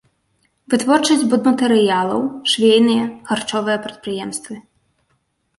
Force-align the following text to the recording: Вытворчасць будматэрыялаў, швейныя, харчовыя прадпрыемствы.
Вытворчасць 0.73 1.25
будматэрыялаў, 1.33 2.21
швейныя, 2.53 3.03
харчовыя 3.29 3.77
прадпрыемствы. 3.85 4.53